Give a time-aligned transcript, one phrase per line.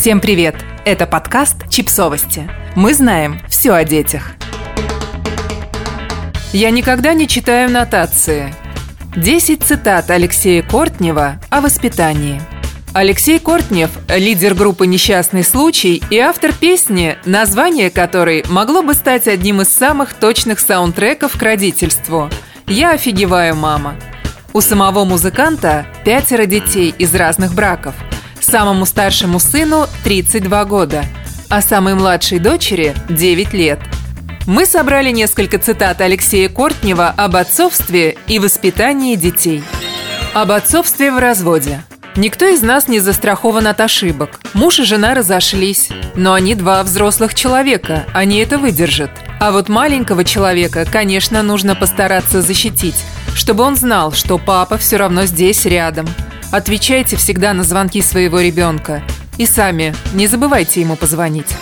[0.00, 0.54] Всем привет!
[0.84, 2.48] Это подкаст «Чипсовости».
[2.76, 4.30] Мы знаем все о детях.
[6.52, 8.54] Я никогда не читаю нотации.
[9.16, 12.40] 10 цитат Алексея Кортнева о воспитании.
[12.94, 19.62] Алексей Кортнев– лидер группы «Несчастный случай» и автор песни, название которой могло бы стать одним
[19.62, 22.30] из самых точных саундтреков к родительству
[22.68, 23.96] «Я офигеваю, мама».
[24.52, 27.96] У самого музыканта пятеро детей из разных браков–
[28.50, 31.04] Самому старшему сыну 32 года,
[31.50, 33.78] а самой младшей дочери 9 лет.
[34.46, 39.62] Мы собрали несколько цитат Алексея Кортнева об отцовстве и воспитании детей.
[40.32, 41.82] Об отцовстве в разводе.
[42.16, 44.40] Никто из нас не застрахован от ошибок.
[44.54, 49.10] Муж и жена разошлись, но они два взрослых человека, они это выдержат.
[49.40, 55.26] А вот маленького человека, конечно, нужно постараться защитить, чтобы он знал, что папа все равно
[55.26, 56.08] здесь рядом–
[56.50, 59.02] Отвечайте всегда на звонки своего ребенка.
[59.36, 61.54] И сами не забывайте ему позвонить.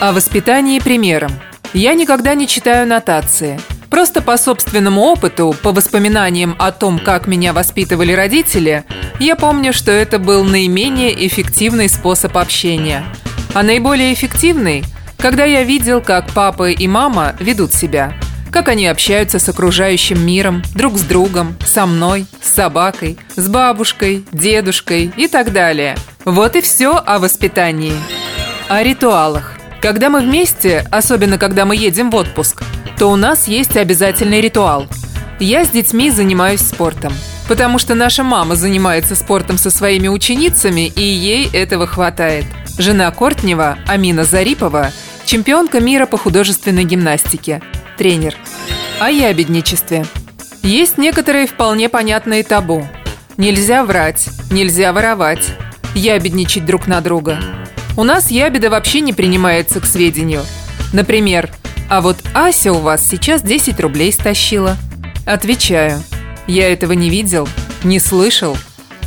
[0.00, 1.32] О воспитании примером.
[1.74, 3.60] Я никогда не читаю нотации.
[3.90, 8.84] Просто по собственному опыту, по воспоминаниям о том, как меня воспитывали родители,
[9.20, 13.04] я помню, что это был наименее эффективный способ общения.
[13.52, 14.82] А наиболее эффективный,
[15.18, 18.14] когда я видел, как папа и мама ведут себя–
[18.52, 24.24] как они общаются с окружающим миром, друг с другом, со мной, с собакой, с бабушкой,
[24.30, 25.96] дедушкой и так далее.
[26.26, 27.94] Вот и все о воспитании.
[28.68, 29.54] О ритуалах.
[29.80, 32.62] Когда мы вместе, особенно когда мы едем в отпуск,
[32.98, 34.86] то у нас есть обязательный ритуал.
[35.40, 37.14] Я с детьми занимаюсь спортом,
[37.48, 42.44] потому что наша мама занимается спортом со своими ученицами, и ей этого хватает.
[42.78, 44.92] Жена Кортнева, Амина Зарипова,
[45.24, 47.62] чемпионка мира по художественной гимнастике–
[48.02, 48.36] тренер.
[48.98, 50.04] О ябедничестве.
[50.64, 52.84] Есть некоторые вполне понятные табу.
[53.36, 55.52] Нельзя врать, нельзя воровать,
[55.94, 57.38] ябедничать друг на друга.
[57.96, 60.42] У нас ябеда вообще не принимается к сведению.
[60.92, 61.48] Например,
[61.88, 64.76] а вот Ася у вас сейчас 10 рублей стащила.
[65.24, 66.02] Отвечаю,
[66.48, 67.48] я этого не видел,
[67.84, 68.56] не слышал,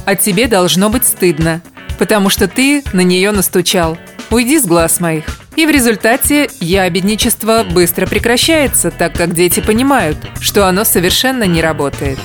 [0.05, 1.61] а тебе должно быть стыдно,
[1.99, 3.97] потому что ты на нее настучал.
[4.29, 5.25] Уйди с глаз моих.
[5.55, 12.19] И в результате ябедничество быстро прекращается, так как дети понимают, что оно совершенно не работает.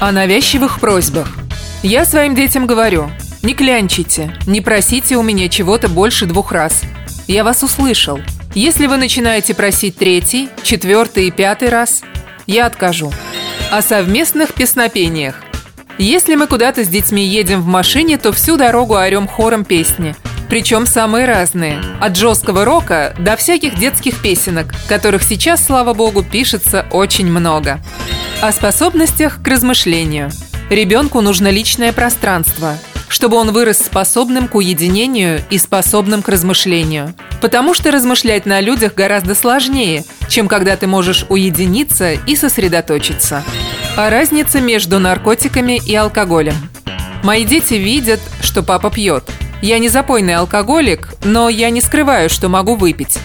[0.00, 1.28] О навязчивых просьбах.
[1.82, 3.10] Я своим детям говорю,
[3.42, 6.82] не клянчите, не просите у меня чего-то больше двух раз.
[7.28, 8.18] Я вас услышал.
[8.54, 12.02] Если вы начинаете просить третий, четвертый и пятый раз,
[12.46, 13.12] я откажу.
[13.70, 15.36] О совместных песнопениях.
[15.98, 20.16] Если мы куда-то с детьми едем в машине, то всю дорогу орем хором песни–
[20.48, 21.82] причем самые разные.
[22.00, 27.80] От жесткого рока до всяких детских песенок, которых сейчас, слава богу, пишется очень много.
[28.40, 30.30] О способностях к размышлению.
[30.70, 32.76] Ребенку нужно личное пространство,
[33.08, 37.14] чтобы он вырос способным к уединению и способным к размышлению.
[37.40, 43.42] Потому что размышлять на людях гораздо сложнее, чем когда ты можешь уединиться и сосредоточиться.
[43.96, 46.54] О разнице между наркотиками и алкоголем.
[47.22, 49.24] Мои дети видят, что папа пьет–
[49.62, 53.18] я не запойный алкоголик, но я не скрываю, что могу выпить.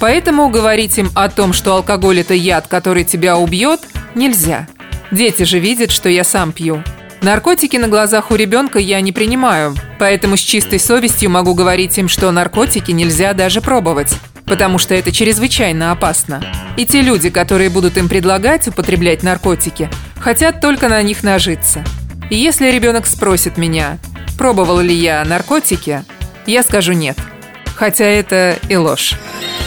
[0.00, 3.80] Поэтому говорить им о том, что алкоголь– это яд, который тебя убьет,
[4.14, 4.66] нельзя.
[5.10, 6.82] Дети же видят, что я сам пью.
[7.20, 12.08] Наркотики на глазах у ребенка я не принимаю, поэтому с чистой совестью могу говорить им,
[12.08, 14.14] что наркотики нельзя даже пробовать,
[14.46, 16.42] потому что это чрезвычайно опасно.
[16.78, 21.84] И те люди, которые будут им предлагать употреблять наркотики, хотят только на них нажиться.
[22.30, 23.98] И если ребенок спросит меня,
[24.40, 26.02] Пробовал ли я наркотики?
[26.46, 27.18] Я скажу нет.
[27.76, 29.16] Хотя это и ложь.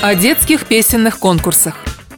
[0.02, 1.76] О детских песенных конкурсах.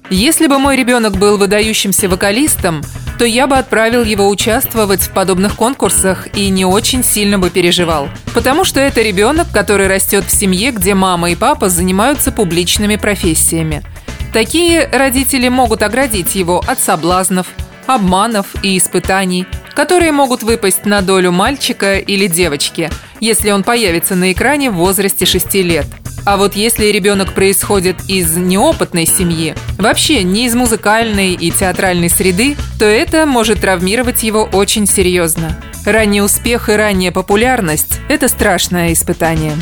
[0.09, 2.81] Если бы мой ребенок был выдающимся вокалистом,
[3.19, 8.07] то я бы отправил его участвовать в подобных конкурсах и не очень сильно бы переживал.
[8.33, 13.83] Потому что это ребенок, который растет в семье, где мама и папа занимаются публичными профессиями.
[14.31, 17.47] Такие родители могут оградить его от соблазнов,
[17.85, 19.45] обманов и испытаний,
[19.75, 25.25] которые могут выпасть на долю мальчика или девочки, если он появится на экране в возрасте
[25.25, 25.85] 6 лет.
[26.25, 32.55] А вот если ребенок происходит из неопытной семьи, вообще не из музыкальной и театральной среды,
[32.79, 35.55] то это может травмировать его очень серьезно.
[35.85, 39.53] Ранний успех и ранняя популярность– это страшное испытание.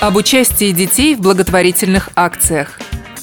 [0.00, 2.80] Об участии детей в благотворительных акциях.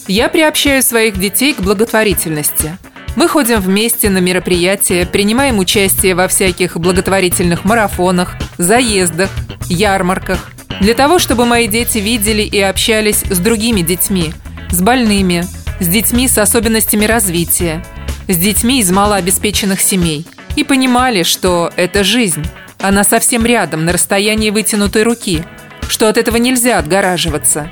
[0.08, 2.78] Я приобщаю своих детей к благотворительности–
[3.16, 9.30] мы ходим вместе на мероприятия, принимаем участие во всяких благотворительных марафонах, заездах,
[9.68, 10.52] ярмарках.
[10.80, 14.34] Для того, чтобы мои дети видели и общались с другими детьми,
[14.72, 15.46] с больными,
[15.80, 17.84] с детьми с особенностями развития,
[18.28, 20.26] с детьми из малообеспеченных семей.
[20.56, 22.46] И понимали, что это жизнь.
[22.80, 25.44] Она совсем рядом, на расстоянии вытянутой руки.
[25.88, 27.70] что от этого нельзя отгораживаться.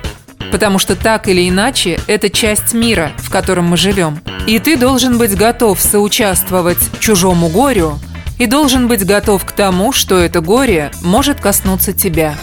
[0.51, 4.19] Потому что так или иначе, это часть мира, в котором мы живем.
[4.47, 7.99] И ты должен быть готов соучаствовать чужому горю
[8.37, 12.35] и должен быть готов к тому, что это горе может коснуться тебя.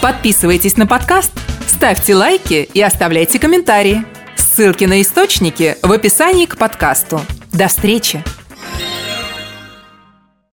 [0.00, 1.32] Подписывайтесь на подкаст,
[1.66, 4.04] ставьте лайки и оставляйте комментарии.
[4.36, 7.20] Ссылки на источники в описании к подкасту.
[7.52, 8.22] До встречи!